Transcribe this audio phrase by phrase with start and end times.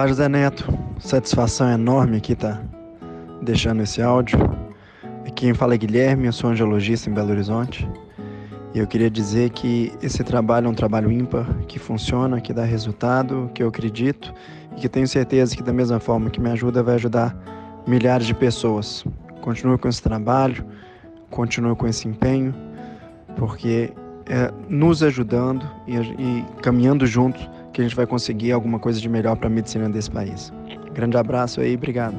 [0.00, 0.66] Olá, José Neto.
[0.98, 2.58] Satisfação enorme aqui tá
[3.42, 4.38] deixando esse áudio.
[5.26, 7.86] Aqui quem fala é Guilherme, eu sou angiologista em Belo Horizonte.
[8.72, 12.64] E eu queria dizer que esse trabalho é um trabalho ímpar, que funciona, que dá
[12.64, 14.32] resultado, que eu acredito
[14.74, 17.36] e que tenho certeza que da mesma forma que me ajuda, vai ajudar
[17.86, 19.04] milhares de pessoas.
[19.42, 20.64] Continue com esse trabalho,
[21.28, 22.54] continue com esse empenho,
[23.36, 23.92] porque
[24.30, 27.46] é nos ajudando e, e caminhando juntos
[27.80, 30.52] que a gente vai conseguir alguma coisa de melhor para a medicina desse país.
[30.92, 32.14] Grande abraço aí, obrigado.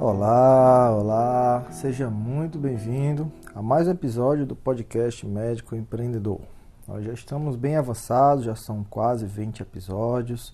[0.00, 6.40] Olá, olá, seja muito bem-vindo a mais um episódio do podcast Médico Empreendedor.
[6.88, 10.52] Nós já estamos bem avançados, já são quase 20 episódios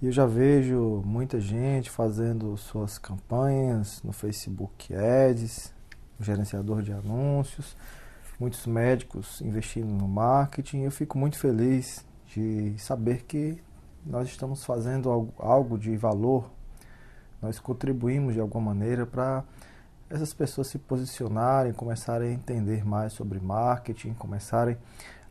[0.00, 5.74] e eu já vejo muita gente fazendo suas campanhas no Facebook Ads,
[6.18, 7.76] gerenciador de anúncios,
[8.38, 10.82] muitos médicos investindo no marketing.
[10.82, 13.62] Eu fico muito feliz de saber que
[14.04, 16.50] nós estamos fazendo algo de valor
[17.40, 19.42] nós contribuímos de alguma maneira para
[20.08, 24.76] essas pessoas se posicionarem, começarem a entender mais sobre marketing, começarem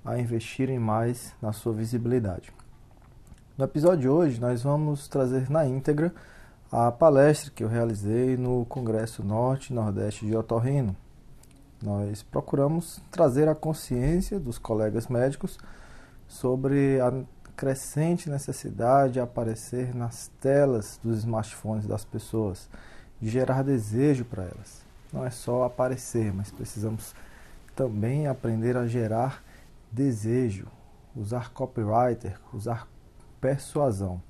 [0.04, 2.52] a investirem mais na sua visibilidade.
[3.60, 6.14] No episódio de hoje, nós vamos trazer na íntegra
[6.72, 10.96] a palestra que eu realizei no Congresso Norte e Nordeste de Otorrino.
[11.84, 15.58] Nós procuramos trazer a consciência dos colegas médicos
[16.26, 17.12] sobre a
[17.54, 22.70] crescente necessidade de aparecer nas telas dos smartphones das pessoas,
[23.20, 24.86] de gerar desejo para elas.
[25.12, 27.14] Não é só aparecer, mas precisamos
[27.76, 29.44] também aprender a gerar
[29.92, 30.68] desejo,
[31.14, 32.88] usar copywriter, usar
[33.40, 34.22] persuasão.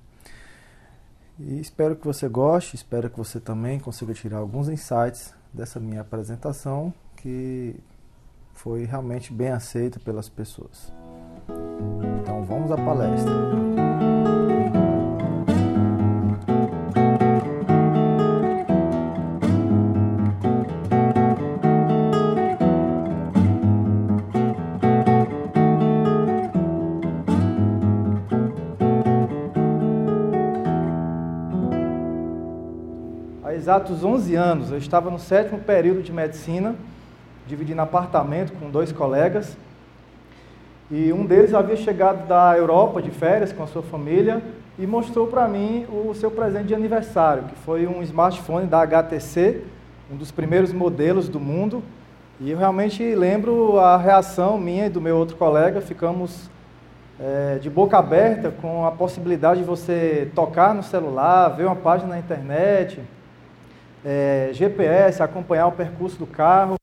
[1.40, 6.02] E espero que você goste, espero que você também consiga tirar alguns insights dessa minha
[6.02, 7.76] apresentação que
[8.54, 10.92] foi realmente bem aceita pelas pessoas.
[12.22, 14.09] Então vamos à palestra.
[33.80, 36.76] Exatos 11 anos, eu estava no sétimo período de medicina,
[37.48, 39.56] dividindo apartamento com dois colegas,
[40.92, 44.42] e um deles havia chegado da Europa de férias com a sua família
[44.78, 49.62] e mostrou para mim o seu presente de aniversário, que foi um smartphone da HTC,
[50.12, 51.82] um dos primeiros modelos do mundo.
[52.40, 56.50] E eu realmente lembro a reação minha e do meu outro colega, ficamos
[57.20, 62.10] é, de boca aberta com a possibilidade de você tocar no celular, ver uma página
[62.10, 63.00] na internet,
[64.04, 66.76] é, GPS, acompanhar o percurso do carro.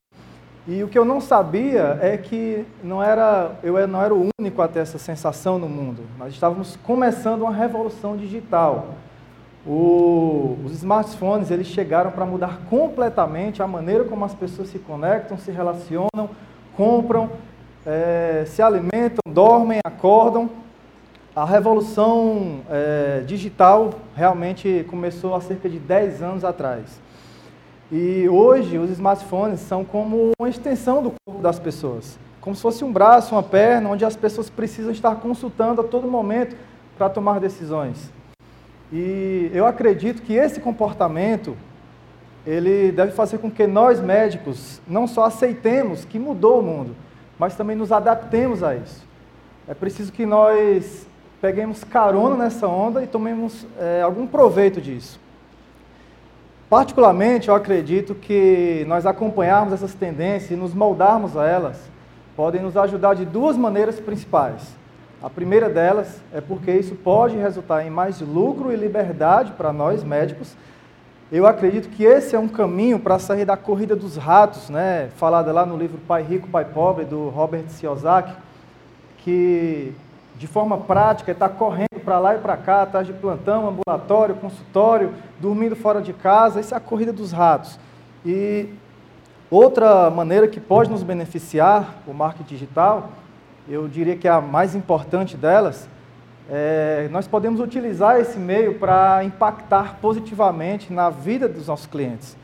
[0.67, 4.61] E o que eu não sabia é que não era, eu não era o único
[4.61, 6.03] a ter essa sensação no mundo.
[6.17, 8.95] Nós estávamos começando uma revolução digital.
[9.65, 15.37] O, os smartphones eles chegaram para mudar completamente a maneira como as pessoas se conectam,
[15.37, 16.29] se relacionam,
[16.75, 17.29] compram,
[17.85, 20.49] é, se alimentam, dormem, acordam.
[21.33, 27.06] A revolução é, digital realmente começou há cerca de 10 anos atrás.
[27.91, 32.83] E hoje os smartphones são como uma extensão do corpo das pessoas, como se fosse
[32.83, 36.55] um braço, uma perna, onde as pessoas precisam estar consultando a todo momento
[36.97, 38.11] para tomar decisões.
[38.91, 41.55] E eu acredito que esse comportamento
[42.45, 46.95] ele deve fazer com que nós médicos não só aceitemos que mudou o mundo,
[47.39, 49.05] mas também nos adaptemos a isso.
[49.67, 51.05] É preciso que nós
[51.41, 55.19] peguemos carona nessa onda e tomemos é, algum proveito disso.
[56.69, 61.79] Particularmente, eu acredito que nós acompanharmos essas tendências e nos moldarmos a elas
[62.35, 64.75] podem nos ajudar de duas maneiras principais.
[65.23, 70.03] A primeira delas é porque isso pode resultar em mais lucro e liberdade para nós
[70.03, 70.55] médicos.
[71.31, 75.09] Eu acredito que esse é um caminho para sair da corrida dos ratos, né?
[75.15, 78.33] falada lá no livro Pai Rico, Pai Pobre, do Robert Kiyosaki,
[79.19, 79.93] que
[80.37, 85.13] de forma prática está correndo para lá e para cá, atrás de plantão, ambulatório, consultório,
[85.39, 87.79] dormindo fora de casa, isso é a corrida dos ratos.
[88.25, 88.69] E
[89.49, 93.09] outra maneira que pode nos beneficiar o marketing digital,
[93.67, 95.89] eu diria que é a mais importante delas,
[96.49, 102.37] é, nós podemos utilizar esse meio para impactar positivamente na vida dos nossos clientes.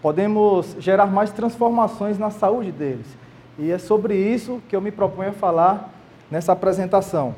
[0.00, 3.06] Podemos gerar mais transformações na saúde deles.
[3.58, 5.99] E é sobre isso que eu me proponho a falar
[6.30, 7.34] nessa apresentação.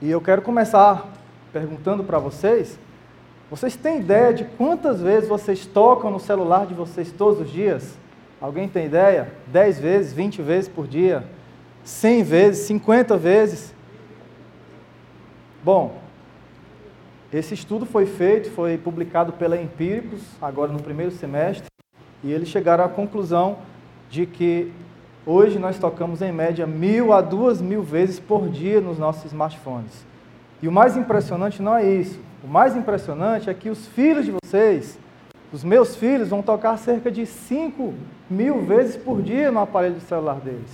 [0.00, 1.06] E eu quero começar
[1.52, 2.78] perguntando para vocês
[3.50, 7.96] Vocês têm ideia de quantas vezes vocês tocam no celular de vocês todos os dias?
[8.40, 9.32] Alguém tem ideia?
[9.46, 11.24] 10 vezes, 20 vezes por dia?
[11.82, 13.74] 100 vezes, 50 vezes?
[15.64, 15.98] Bom,
[17.32, 21.70] esse estudo foi feito, foi publicado pela Empíricos, agora no primeiro semestre,
[22.22, 23.58] e eles chegaram à conclusão
[24.10, 24.70] de que
[25.28, 30.06] hoje nós tocamos em média mil a duas mil vezes por dia nos nossos smartphones.
[30.62, 32.18] E o mais impressionante não é isso.
[32.42, 34.98] O mais impressionante é que os filhos de vocês,
[35.52, 37.92] os meus filhos, vão tocar cerca de 5
[38.30, 40.70] mil vezes por dia no aparelho celular deles.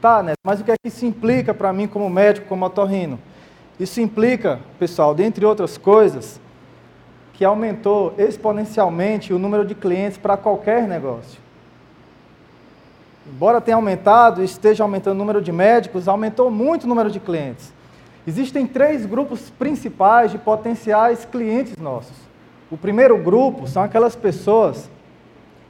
[0.00, 0.34] Tá, né?
[0.44, 3.18] Mas o que é que isso implica para mim como médico, como otorrino?
[3.80, 6.38] Isso implica, pessoal, dentre outras coisas,
[7.32, 11.43] que aumentou exponencialmente o número de clientes para qualquer negócio.
[13.26, 17.72] Embora tenha aumentado, esteja aumentando o número de médicos, aumentou muito o número de clientes.
[18.26, 22.16] Existem três grupos principais de potenciais clientes nossos.
[22.70, 24.90] O primeiro grupo são aquelas pessoas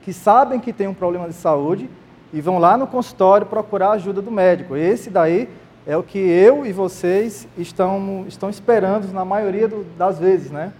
[0.02, 1.88] que sabem que tem um problema de saúde
[2.32, 4.76] e vão lá no consultório procurar a ajuda do médico.
[4.76, 5.48] Esse daí
[5.86, 10.72] é o que eu e vocês estão, estão esperando na maioria do, das vezes, né?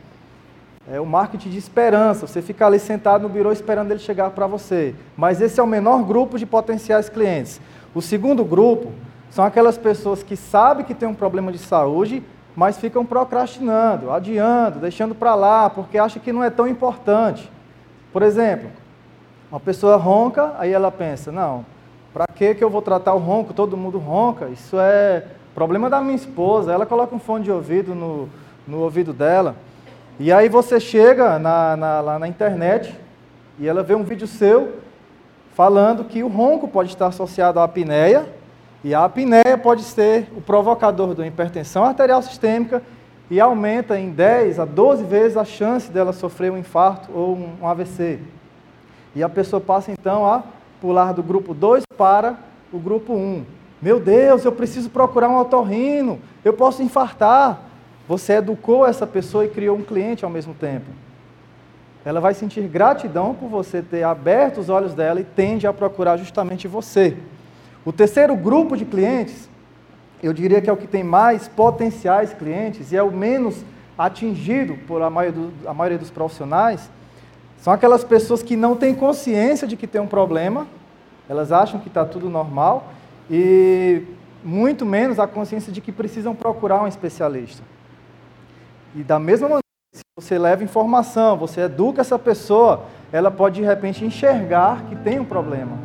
[0.91, 2.27] É o marketing de esperança.
[2.27, 4.95] Você fica ali sentado no birô esperando ele chegar para você.
[5.17, 7.61] Mas esse é o menor grupo de potenciais clientes.
[7.95, 8.93] O segundo grupo
[9.31, 12.23] são aquelas pessoas que sabem que tem um problema de saúde,
[12.55, 17.51] mas ficam procrastinando, adiando, deixando para lá, porque acham que não é tão importante.
[18.13, 18.71] Por exemplo,
[19.51, 21.65] uma pessoa ronca, aí ela pensa: não,
[22.13, 23.55] para que eu vou tratar o ronco?
[23.55, 24.47] Todo mundo ronca.
[24.49, 26.73] Isso é problema da minha esposa.
[26.73, 28.29] Ela coloca um fone de ouvido no,
[28.69, 29.57] no ouvido dela.
[30.19, 32.95] E aí você chega na, na, lá na internet
[33.59, 34.77] e ela vê um vídeo seu
[35.55, 38.25] falando que o ronco pode estar associado à apneia
[38.85, 42.81] e a apneia pode ser o provocador da hipertensão arterial sistêmica
[43.29, 47.67] e aumenta em 10 a 12 vezes a chance dela sofrer um infarto ou um
[47.67, 48.21] AVC.
[49.17, 50.45] E a pessoa passa então a
[50.81, 52.37] pular do grupo 2 para
[52.73, 53.45] o grupo 1.
[53.83, 57.74] Meu Deus, eu preciso procurar um otorrino, eu posso infartar.
[58.07, 60.87] Você educou essa pessoa e criou um cliente ao mesmo tempo.
[62.05, 66.19] Ela vai sentir gratidão por você ter aberto os olhos dela e tende a procurar
[66.19, 67.17] justamente você.
[67.85, 69.49] O terceiro grupo de clientes,
[70.23, 73.65] eu diria que é o que tem mais potenciais clientes e é o menos
[73.97, 76.91] atingido por a maioria, do, a maioria dos profissionais,
[77.59, 80.67] são aquelas pessoas que não têm consciência de que tem um problema,
[81.27, 82.93] elas acham que está tudo normal
[83.31, 84.03] e
[84.45, 87.63] muito menos a consciência de que precisam procurar um especialista.
[88.95, 89.63] E da mesma maneira,
[89.93, 95.19] se você leva informação, você educa essa pessoa, ela pode de repente enxergar que tem
[95.19, 95.77] um problema.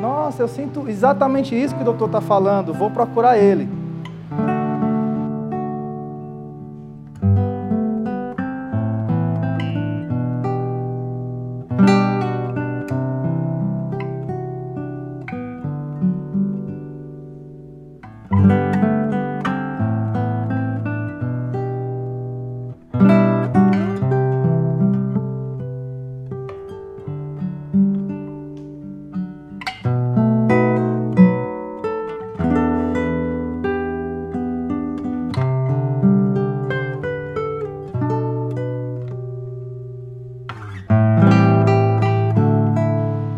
[0.00, 3.81] Nossa, eu sinto exatamente isso que o doutor está falando, vou procurar ele.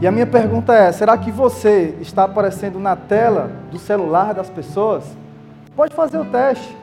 [0.05, 4.51] E a minha pergunta é: será que você está aparecendo na tela do celular das
[4.51, 5.03] pessoas?
[5.75, 6.77] Pode fazer o teste.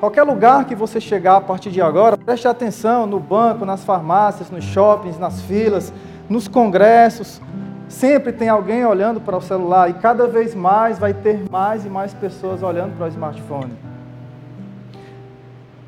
[0.00, 4.50] Qualquer lugar que você chegar a partir de agora, preste atenção no banco, nas farmácias,
[4.50, 5.92] nos shoppings, nas filas,
[6.28, 7.40] nos congressos.
[7.88, 11.88] Sempre tem alguém olhando para o celular e cada vez mais vai ter mais e
[11.88, 13.72] mais pessoas olhando para o smartphone.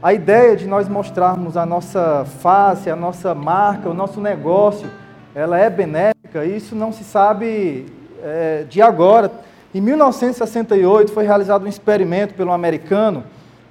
[0.00, 4.88] A ideia de nós mostrarmos a nossa face, a nossa marca, o nosso negócio,
[5.34, 7.86] ela é benéfica isso não se sabe
[8.22, 9.30] é, de agora.
[9.74, 13.24] Em 1968 foi realizado um experimento pelo americano.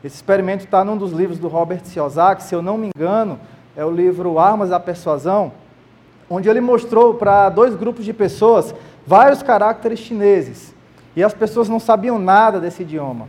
[0.04, 3.40] Esse experimento está num dos livros do Robert Kiyosaki, se eu não me engano,
[3.76, 5.52] é o livro Armas da Persuasão,
[6.30, 8.74] onde ele mostrou para dois grupos de pessoas
[9.06, 10.74] vários caracteres chineses.
[11.16, 13.28] E as pessoas não sabiam nada desse idioma.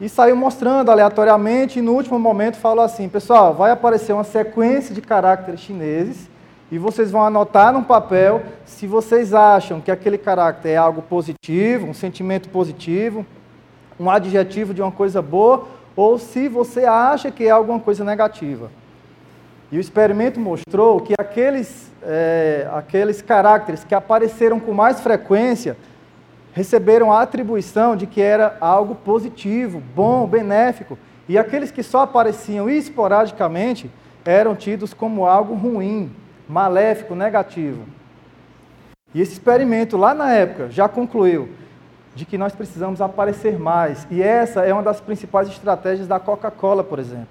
[0.00, 4.94] E saiu mostrando aleatoriamente e no último momento falou assim: pessoal, vai aparecer uma sequência
[4.94, 6.28] de caracteres chineses
[6.72, 11.86] e vocês vão anotar num papel se vocês acham que aquele caráter é algo positivo,
[11.86, 13.26] um sentimento positivo,
[14.00, 18.70] um adjetivo de uma coisa boa, ou se você acha que é alguma coisa negativa.
[19.70, 25.76] E o experimento mostrou que aqueles, é, aqueles caracteres que apareceram com mais frequência
[26.54, 30.98] receberam a atribuição de que era algo positivo, bom, benéfico,
[31.28, 33.90] E aqueles que só apareciam esporadicamente
[34.24, 36.10] eram tidos como algo ruim,
[36.48, 37.84] maléfico, negativo.
[39.14, 41.48] E esse experimento, lá na época, já concluiu
[42.14, 44.06] de que nós precisamos aparecer mais.
[44.10, 47.28] E essa é uma das principais estratégias da Coca-Cola, por exemplo.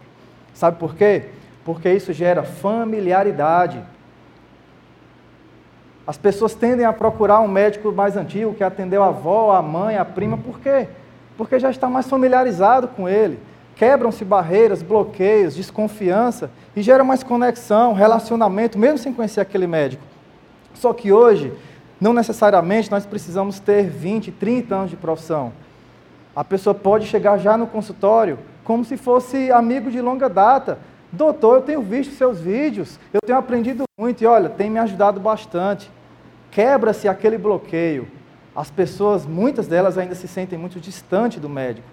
[0.53, 1.25] Sabe por quê?
[1.63, 3.81] Porque isso gera familiaridade.
[6.05, 9.97] As pessoas tendem a procurar um médico mais antigo que atendeu a avó, a mãe,
[9.97, 10.87] a prima, por quê?
[11.37, 13.39] Porque já está mais familiarizado com ele.
[13.81, 20.03] Quebram-se barreiras, bloqueios, desconfiança e gera mais conexão, relacionamento, mesmo sem conhecer aquele médico.
[20.75, 21.51] Só que hoje,
[21.99, 25.51] não necessariamente nós precisamos ter 20, 30 anos de profissão.
[26.35, 30.77] A pessoa pode chegar já no consultório como se fosse amigo de longa data.
[31.11, 35.19] Doutor, eu tenho visto seus vídeos, eu tenho aprendido muito e olha, tem me ajudado
[35.19, 35.89] bastante.
[36.51, 38.07] Quebra-se aquele bloqueio.
[38.55, 41.87] As pessoas, muitas delas ainda se sentem muito distante do médico.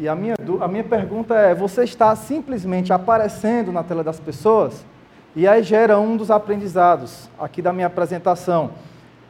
[0.00, 4.86] E a minha, a minha pergunta é: você está simplesmente aparecendo na tela das pessoas?
[5.34, 8.70] E aí gera um dos aprendizados aqui da minha apresentação.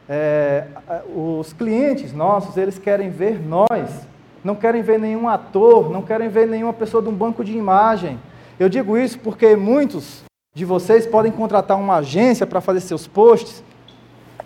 [0.07, 0.65] É,
[1.15, 4.07] os clientes nossos, eles querem ver nós,
[4.45, 8.19] não querem ver nenhum ator, não querem ver nenhuma pessoa de um banco de imagem.
[8.61, 10.23] Eu digo isso porque muitos
[10.55, 13.63] de vocês podem contratar uma agência para fazer seus posts,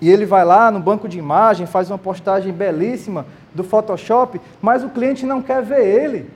[0.03, 4.83] e ele vai lá no banco de imagem, faz uma postagem belíssima do Photoshop, mas
[4.83, 6.29] o cliente não quer ver ele,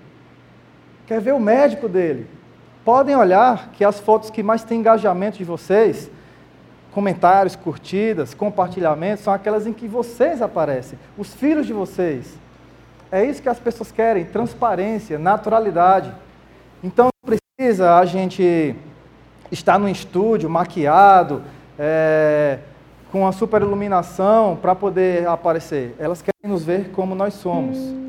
[1.05, 2.31] quer ver o médico dele.
[2.85, 6.09] Podem olhar que as fotos que mais têm engajamento de vocês,
[6.93, 12.39] comentários, curtidas, compartilhamentos, são aquelas em que vocês aparecem, os filhos de vocês.
[13.11, 16.15] É isso que as pessoas querem: transparência, naturalidade.
[16.85, 18.77] Então não precisa a gente
[19.51, 21.43] estar no estúdio maquiado,
[21.77, 22.61] é,
[23.17, 25.95] com a super iluminação para poder aparecer.
[25.99, 28.06] Elas querem nos ver como nós somos.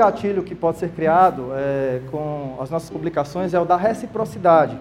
[0.00, 4.78] Gatilho que pode ser criado é, com as nossas publicações é o da reciprocidade,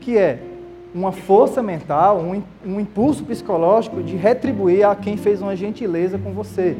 [0.00, 0.38] que é
[0.94, 6.32] uma força mental, um, um impulso psicológico de retribuir a quem fez uma gentileza com
[6.32, 6.76] você.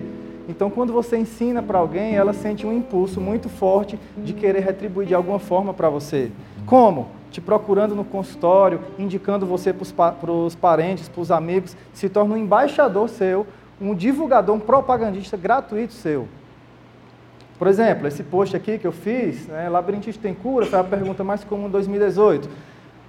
[0.49, 5.09] Então, quando você ensina para alguém, ela sente um impulso muito forte de querer retribuir
[5.09, 6.31] de alguma forma para você.
[6.67, 7.09] Como?
[7.33, 12.39] Te procurando no consultório, indicando você para os parentes, para os amigos, se torna um
[12.39, 13.45] embaixador seu,
[13.81, 16.29] um divulgador, um propagandista gratuito seu.
[17.59, 21.23] Por exemplo, esse post aqui que eu fiz, né, labirintite tem cura, foi a pergunta
[21.23, 22.49] mais comum em 2018.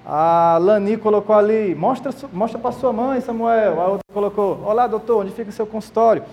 [0.05, 3.81] A Lani colocou ali, mostra, mostra para sua mãe, Samuel.
[3.81, 6.23] A outra colocou, olá doutor, onde fica o seu consultório?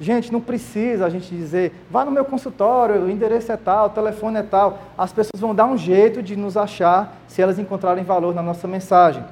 [0.00, 3.90] Gente, não precisa a gente dizer, vá no meu consultório, o endereço é tal, o
[3.90, 4.78] telefone é tal.
[4.98, 8.66] As pessoas vão dar um jeito de nos achar se elas encontrarem valor na nossa
[8.66, 9.22] mensagem.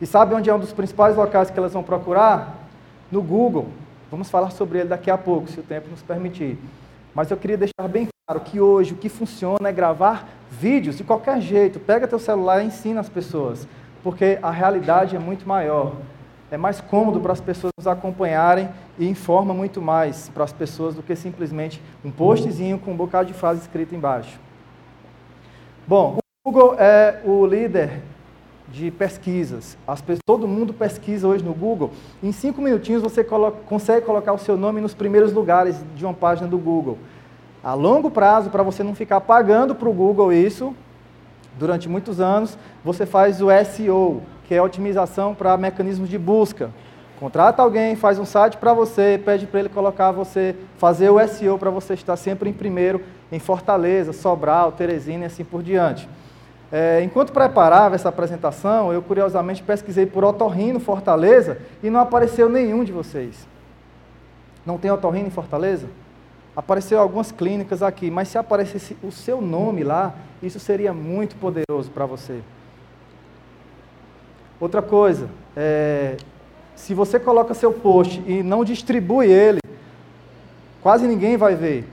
[0.00, 2.56] E sabe onde é um dos principais locais que elas vão procurar?
[3.10, 3.68] No Google.
[4.10, 6.58] Vamos falar sobre ele daqui a pouco, se o tempo nos permitir.
[7.14, 11.04] Mas eu queria deixar bem claro que hoje o que funciona é gravar vídeos de
[11.04, 11.78] qualquer jeito.
[11.78, 13.68] Pega teu celular e ensina as pessoas,
[14.02, 15.96] porque a realidade é muito maior.
[16.50, 20.94] É mais cômodo para as pessoas nos acompanharem e informa muito mais para as pessoas
[20.94, 24.38] do que simplesmente um postzinho com um bocado de frase escrita embaixo.
[25.86, 28.02] Bom, o Google é o líder
[28.72, 29.76] de pesquisas.
[29.86, 31.90] Pessoas, todo mundo pesquisa hoje no Google.
[32.22, 36.14] Em cinco minutinhos você coloca, consegue colocar o seu nome nos primeiros lugares de uma
[36.14, 36.98] página do Google.
[37.62, 40.74] A longo prazo, para você não ficar pagando para o Google isso,
[41.58, 46.70] durante muitos anos, você faz o SEO, que é a otimização para mecanismos de busca.
[47.20, 51.56] Contrata alguém, faz um site para você, pede para ele colocar você, fazer o SEO
[51.56, 56.08] para você estar sempre em primeiro em Fortaleza, Sobral, Teresina e assim por diante.
[56.72, 62.82] É, enquanto preparava essa apresentação, eu curiosamente pesquisei por otorrino Fortaleza e não apareceu nenhum
[62.82, 63.46] de vocês.
[64.64, 65.86] Não tem otorrino em Fortaleza?
[66.56, 71.90] Apareceu algumas clínicas aqui, mas se aparecesse o seu nome lá, isso seria muito poderoso
[71.90, 72.40] para você.
[74.58, 76.16] Outra coisa, é,
[76.74, 79.60] se você coloca seu post e não distribui ele,
[80.80, 81.84] quase ninguém vai ver.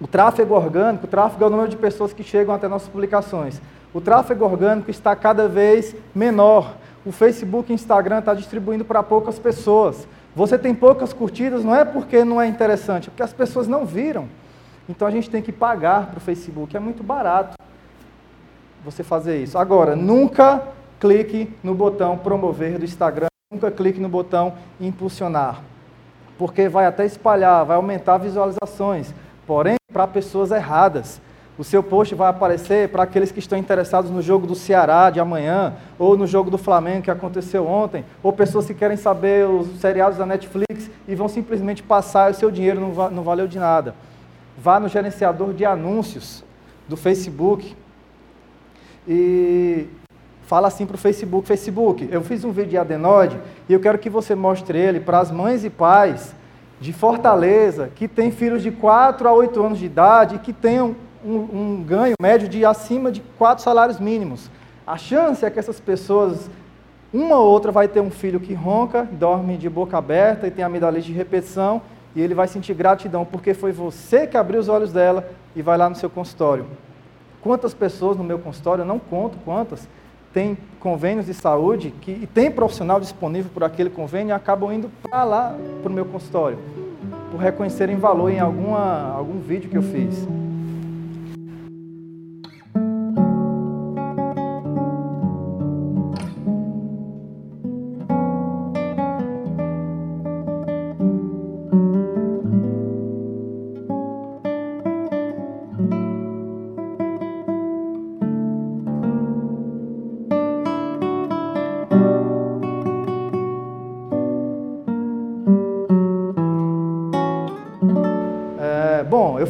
[0.00, 3.60] O tráfego orgânico, o tráfego é o número de pessoas que chegam até nossas publicações.
[3.96, 6.76] O tráfego orgânico está cada vez menor.
[7.02, 10.06] O Facebook e Instagram está distribuindo para poucas pessoas.
[10.34, 13.86] Você tem poucas curtidas, não é porque não é interessante, é porque as pessoas não
[13.86, 14.28] viram.
[14.86, 17.56] Então a gente tem que pagar para o Facebook, é muito barato
[18.84, 19.56] você fazer isso.
[19.56, 20.62] Agora, nunca
[21.00, 25.62] clique no botão promover do Instagram, nunca clique no botão impulsionar,
[26.36, 29.14] porque vai até espalhar, vai aumentar visualizações,
[29.46, 31.18] porém para pessoas erradas.
[31.58, 35.18] O seu post vai aparecer para aqueles que estão interessados no jogo do Ceará de
[35.18, 39.80] amanhã, ou no jogo do Flamengo que aconteceu ontem, ou pessoas que querem saber os
[39.80, 43.94] seriados da Netflix e vão simplesmente passar o seu dinheiro não, não valeu de nada.
[44.58, 46.44] Vá no gerenciador de anúncios
[46.86, 47.74] do Facebook
[49.08, 49.86] e
[50.42, 53.98] fala assim para o Facebook: Facebook, eu fiz um vídeo de adenoide e eu quero
[53.98, 56.34] que você mostre ele para as mães e pais
[56.78, 60.94] de Fortaleza que têm filhos de 4 a 8 anos de idade e que tenham
[61.26, 64.48] um, um ganho médio de acima de quatro salários mínimos.
[64.86, 66.48] A chance é que essas pessoas,
[67.12, 70.64] uma ou outra, vai ter um filho que ronca, dorme de boca aberta e tem
[70.64, 71.82] amidalite de repetição,
[72.14, 75.76] e ele vai sentir gratidão porque foi você que abriu os olhos dela e vai
[75.76, 76.64] lá no seu consultório.
[77.42, 79.88] Quantas pessoas no meu consultório, eu não conto quantas,
[80.32, 84.90] têm convênios de saúde que, e tem profissional disponível por aquele convênio e acabam indo
[85.02, 86.58] para lá, para o meu consultório,
[87.30, 90.26] por reconhecerem valor em alguma, algum vídeo que eu fiz.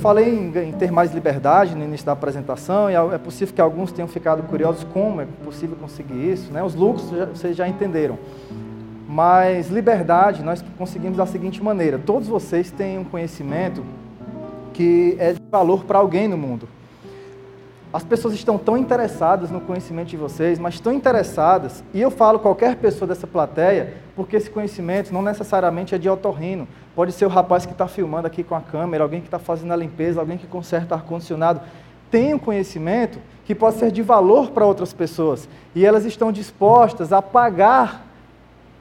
[0.07, 3.90] Falei em, em, ter mais liberdade no início da apresentação, e é possível que alguns
[3.90, 6.53] tenham ficado curiosos como é possível conseguir isso.
[6.53, 6.62] Né?
[6.62, 8.16] Os lucros vocês já entenderam.
[9.09, 13.85] Mas liberdade nós conseguimos da seguinte maneira: todos vocês têm um conhecimento
[14.73, 16.69] que é de valor para alguém no mundo.
[17.97, 22.39] As pessoas estão tão interessadas no conhecimento de vocês, mas tão interessadas, e eu falo
[22.39, 26.69] qualquer pessoa dessa plateia, porque esse conhecimento não necessariamente é de otorrino.
[26.95, 29.73] Pode ser o rapaz que está filmando aqui com a câmera, alguém que está fazendo
[29.73, 31.63] a limpeza, alguém que conserta ar-condicionado.
[32.11, 37.15] Tem um conhecimento que pode ser de valor para outras pessoas, e elas estão dispostas
[37.15, 38.05] a pagar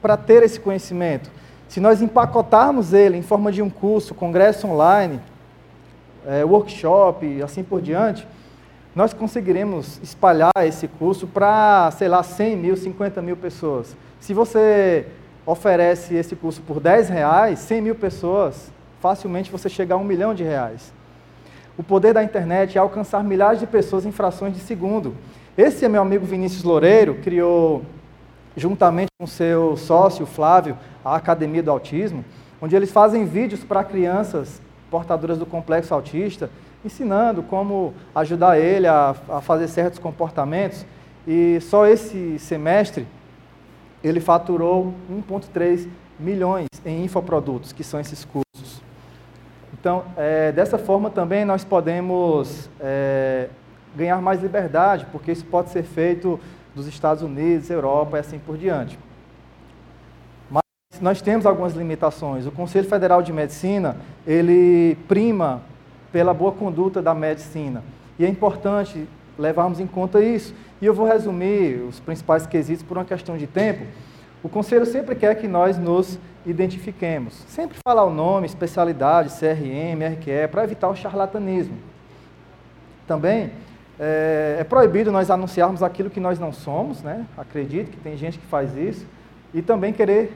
[0.02, 1.30] para ter esse conhecimento.
[1.68, 5.18] Se nós empacotarmos ele em forma de um curso, congresso online,
[6.26, 8.28] é, workshop, assim por diante,
[8.96, 13.94] nós conseguiremos espalhar esse curso para, sei lá, 100 mil, 50 mil pessoas.
[14.18, 15.06] Se você
[15.44, 20.34] oferece esse curso por 10 reais, 100 mil pessoas, facilmente você chega a um milhão
[20.34, 20.94] de reais.
[21.76, 25.14] O poder da internet é alcançar milhares de pessoas em frações de segundo.
[25.58, 27.82] Esse é meu amigo Vinícius Loureiro, criou,
[28.56, 32.24] juntamente com seu sócio Flávio, a Academia do Autismo,
[32.62, 34.58] onde eles fazem vídeos para crianças
[34.90, 36.48] portadoras do complexo autista,
[36.86, 40.86] ensinando como ajudar ele a, a fazer certos comportamentos.
[41.26, 43.06] E só esse semestre
[44.02, 48.80] ele faturou 1,3 milhões em infoprodutos, que são esses cursos.
[49.78, 53.48] Então, é, dessa forma também nós podemos é,
[53.94, 56.40] ganhar mais liberdade, porque isso pode ser feito
[56.74, 58.98] dos Estados Unidos, Europa e assim por diante.
[60.50, 60.62] Mas
[61.00, 62.46] nós temos algumas limitações.
[62.46, 63.96] O Conselho Federal de Medicina,
[64.26, 65.62] ele prima
[66.16, 67.84] pela boa conduta da medicina.
[68.18, 69.06] E é importante
[69.38, 70.54] levarmos em conta isso.
[70.80, 73.84] E eu vou resumir os principais quesitos por uma questão de tempo.
[74.42, 77.34] O conselho sempre quer que nós nos identifiquemos.
[77.46, 81.76] Sempre falar o nome, especialidade, CRM, RQE, para evitar o charlatanismo.
[83.06, 83.50] Também
[84.00, 87.26] é, é, proibido nós anunciarmos aquilo que nós não somos, né?
[87.36, 89.04] Acredito que tem gente que faz isso.
[89.52, 90.32] E também querer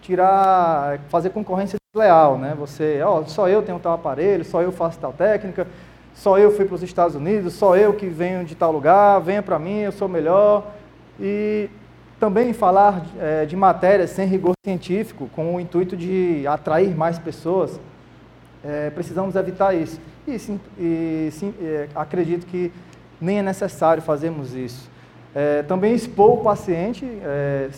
[0.00, 2.54] tirar, fazer concorrência leal, né?
[2.58, 5.66] Você, ó, só eu tenho tal aparelho, só eu faço tal técnica,
[6.12, 9.42] só eu fui para os Estados Unidos, só eu que venho de tal lugar, venha
[9.42, 10.72] para mim, eu sou melhor.
[11.20, 11.68] E
[12.18, 17.80] também falar é, de matérias sem rigor científico, com o intuito de atrair mais pessoas,
[18.64, 20.00] é, precisamos evitar isso.
[20.26, 22.72] E, sim, e sim, é, acredito que
[23.20, 24.90] nem é necessário fazermos isso.
[25.34, 27.68] É, também expor o paciente é,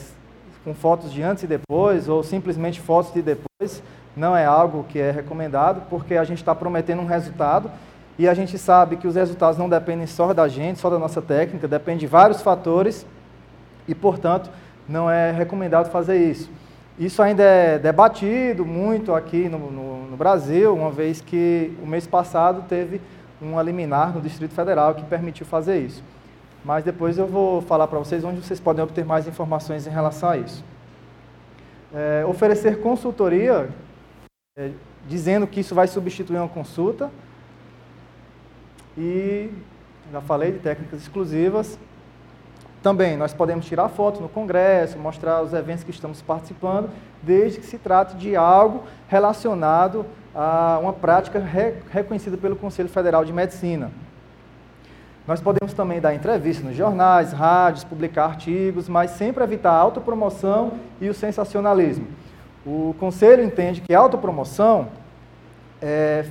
[0.64, 3.82] com fotos de antes e depois, ou simplesmente fotos de depois,
[4.16, 7.70] não é algo que é recomendado, porque a gente está prometendo um resultado
[8.18, 11.20] e a gente sabe que os resultados não dependem só da gente, só da nossa
[11.20, 13.06] técnica, depende de vários fatores
[13.86, 14.50] e, portanto,
[14.88, 16.50] não é recomendado fazer isso.
[16.98, 22.06] Isso ainda é debatido muito aqui no, no, no, Brasil, uma vez que o mês
[22.06, 23.02] passado teve
[23.40, 26.02] um liminar no Distrito Federal que permitiu fazer isso.
[26.64, 30.30] Mas depois eu vou falar para vocês onde vocês podem obter mais informações em relação
[30.30, 30.64] a isso.
[31.94, 33.68] É, oferecer consultoria,
[34.58, 34.70] é,
[35.06, 37.10] dizendo que isso vai substituir uma consulta.
[38.96, 39.50] E
[40.10, 41.78] já falei de técnicas exclusivas.
[42.82, 46.88] Também nós podemos tirar foto no congresso, mostrar os eventos que estamos participando,
[47.22, 53.26] desde que se trate de algo relacionado a uma prática re reconhecida pelo Conselho Federal
[53.26, 53.90] de Medicina.
[55.26, 60.78] Nós podemos também dar entrevistas nos jornais, rádios, publicar artigos, mas sempre evitar a autopromoção
[60.98, 62.06] e o sensacionalismo.
[62.66, 64.88] O Conselho entende que autopromoção
[65.80, 66.24] é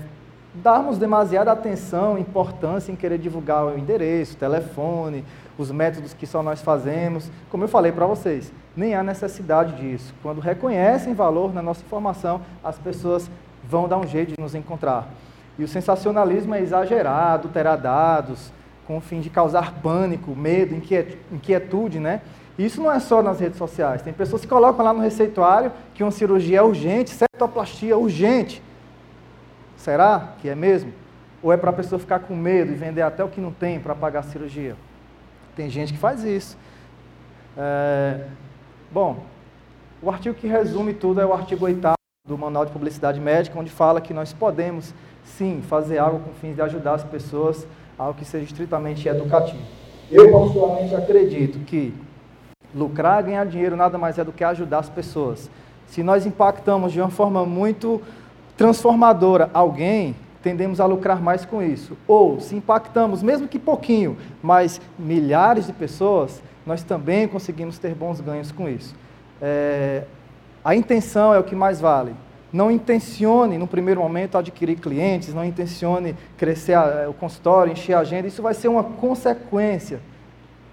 [0.53, 5.23] darmos demasiada atenção, importância em querer divulgar o endereço, o telefone,
[5.57, 7.31] os métodos que só nós fazemos.
[7.49, 10.13] Como eu falei para vocês, nem há necessidade disso.
[10.21, 13.29] Quando reconhecem valor na nossa informação, as pessoas
[13.63, 15.07] vão dar um jeito de nos encontrar.
[15.57, 18.51] E o sensacionalismo é exagerar, adulterar dados,
[18.85, 20.75] com o fim de causar pânico, medo,
[21.31, 22.21] inquietude, né?
[22.57, 24.01] Isso não é só nas redes sociais.
[24.01, 28.61] Tem pessoas que colocam lá no receituário que uma cirurgia é urgente, septoplastia urgente.
[29.75, 30.93] Será que é mesmo?
[31.43, 33.79] Ou é para a pessoa ficar com medo e vender até o que não tem
[33.79, 34.75] para pagar a cirurgia?
[35.55, 36.57] Tem gente que faz isso.
[37.57, 38.25] É...
[38.91, 39.23] Bom,
[40.01, 41.93] o artigo que resume tudo é o artigo 8
[42.27, 46.55] do Manual de Publicidade Médica, onde fala que nós podemos, sim, fazer algo com fins
[46.55, 49.61] de ajudar as pessoas, algo que seja estritamente educativo.
[50.11, 51.93] Eu, particularmente, acredito que
[52.75, 55.49] lucrar, ganhar dinheiro, nada mais é do que ajudar as pessoas.
[55.87, 58.01] Se nós impactamos de uma forma muito
[58.57, 61.97] transformadora alguém, tendemos a lucrar mais com isso.
[62.07, 68.19] Ou, se impactamos, mesmo que pouquinho, mas milhares de pessoas, nós também conseguimos ter bons
[68.19, 68.93] ganhos com isso.
[69.41, 70.03] É,
[70.63, 72.13] a intenção é o que mais vale.
[72.51, 76.77] Não intencione, no primeiro momento, adquirir clientes, não intencione crescer
[77.09, 78.27] o consultório, encher a agenda.
[78.27, 79.99] Isso vai ser uma consequência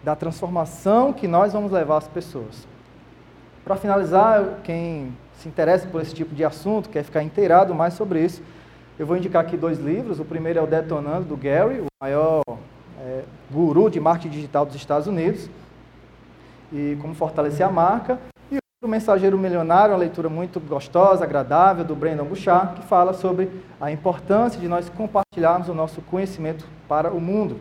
[0.03, 2.67] da transformação que nós vamos levar às pessoas.
[3.65, 8.25] Para finalizar, quem se interessa por esse tipo de assunto, quer ficar inteirado mais sobre
[8.25, 8.43] isso,
[8.99, 10.21] eu vou indicar aqui dois livros.
[10.21, 12.43] O primeiro é o Detonando, do Gary, o maior
[13.01, 15.49] é, guru de marketing digital dos Estados Unidos,
[16.73, 18.19] e como fortalecer a marca.
[18.51, 23.49] E o Mensageiro Milionário, uma leitura muito gostosa, agradável, do Brandon Bouchard, que fala sobre
[23.81, 27.59] a importância de nós compartilharmos o nosso conhecimento para o mundo.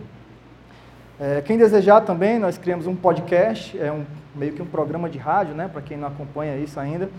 [1.23, 4.03] É, quem desejar também, nós criamos um podcast, é um,
[4.35, 7.11] meio que um programa de rádio, né, para quem não acompanha isso ainda.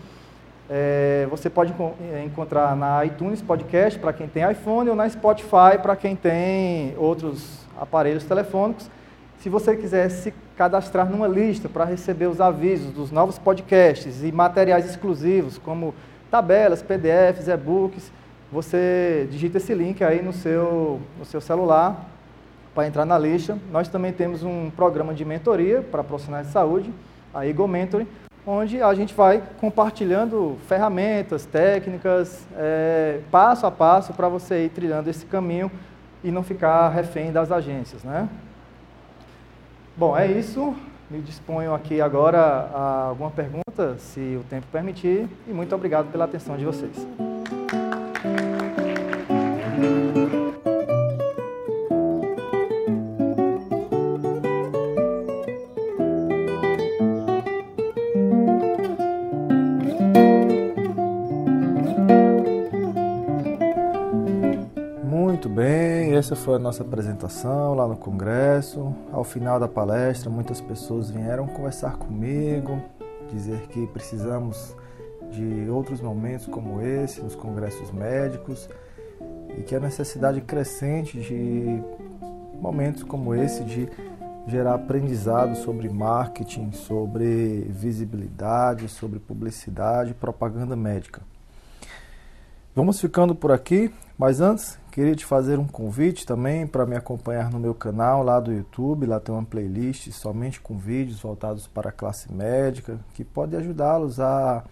[0.68, 1.72] É, você pode
[2.12, 6.96] é, encontrar na iTunes Podcast para quem tem iPhone ou na Spotify para quem tem
[6.98, 8.90] outros aparelhos telefônicos.
[9.38, 14.32] Se você quiser se cadastrar numa lista para receber os avisos dos novos podcasts e
[14.32, 15.94] materiais exclusivos, como
[16.28, 18.10] tabelas, PDFs, e-books,
[18.50, 22.08] você digita esse link aí no seu, no seu celular
[22.74, 23.58] para entrar na lista.
[23.70, 26.92] Nós também temos um programa de mentoria para profissionais de saúde,
[27.32, 28.06] a Eagle Mentoring,
[28.46, 35.08] onde a gente vai compartilhando ferramentas, técnicas, é, passo a passo para você ir trilhando
[35.08, 35.70] esse caminho
[36.24, 38.28] e não ficar refém das agências, né?
[39.96, 40.74] Bom, é isso.
[41.10, 46.24] Me disponho aqui agora a alguma pergunta, se o tempo permitir, e muito obrigado pela
[46.24, 47.06] atenção de vocês.
[66.14, 68.94] Essa foi a nossa apresentação lá no congresso.
[69.10, 72.80] Ao final da palestra, muitas pessoas vieram conversar comigo,
[73.28, 74.76] dizer que precisamos
[75.32, 78.68] de outros momentos como esse nos congressos médicos
[79.58, 81.82] e que a necessidade crescente de
[82.60, 83.88] momentos como esse de
[84.46, 91.20] gerar aprendizado sobre marketing, sobre visibilidade, sobre publicidade, propaganda médica.
[92.74, 97.50] Vamos ficando por aqui, mas antes queria te fazer um convite também para me acompanhar
[97.50, 99.06] no meu canal lá do YouTube.
[99.06, 104.20] Lá tem uma playlist somente com vídeos voltados para a classe médica que pode ajudá-los
[104.20, 104.62] a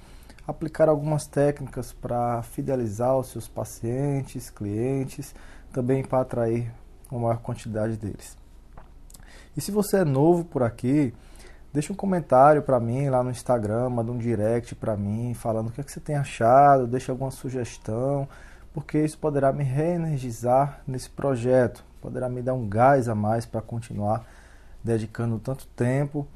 [0.47, 5.35] aplicar algumas técnicas para fidelizar os seus pacientes, clientes,
[5.73, 6.71] também para atrair
[7.11, 8.37] uma maior quantidade deles.
[9.57, 11.15] E se você é novo por aqui,
[11.73, 15.71] Deixa um comentário para mim lá no Instagram, manda um direct para mim falando o
[15.71, 18.29] que, é que você tem achado, deixa alguma sugestão,
[18.73, 23.61] porque isso poderá me reenergizar nesse projeto, poderá me dar um gás a mais para
[23.61, 24.25] continuar
[24.83, 26.27] dedicando tanto tempo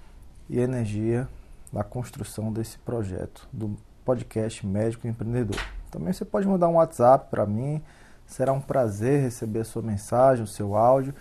[0.49, 1.29] e energia
[1.73, 5.57] na construção desse projeto do podcast Médico Empreendedor.
[5.91, 7.83] Também você pode mandar um WhatsApp para mim,
[8.27, 11.15] será um prazer receber a sua mensagem, o seu áudio,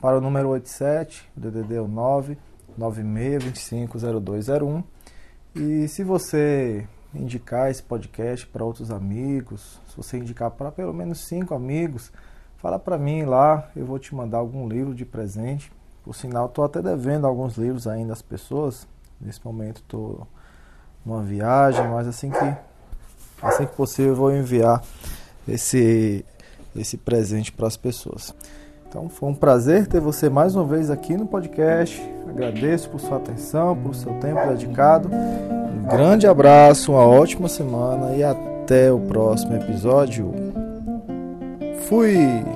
[0.00, 2.38] para o número 87, DDD 9
[2.78, 4.84] 96250201.
[5.54, 11.26] E se você indicar esse podcast para outros amigos, se você indicar para pelo menos
[11.26, 12.12] cinco amigos,
[12.56, 15.72] fala para mim lá, eu vou te mandar algum livro de presente.
[16.04, 18.86] Por sinal, estou até devendo alguns livros ainda às pessoas.
[19.20, 20.26] Nesse momento estou
[21.04, 22.56] numa viagem, mas assim que
[23.42, 24.82] assim que possível eu vou enviar
[25.46, 26.24] esse
[26.74, 28.34] esse presente para as pessoas.
[28.88, 32.00] Então foi um prazer ter você mais uma vez aqui no podcast.
[32.28, 35.10] Agradeço por sua atenção, por seu tempo dedicado.
[35.88, 40.34] Grande abraço, uma ótima semana e até o próximo episódio.
[41.88, 42.55] Fui!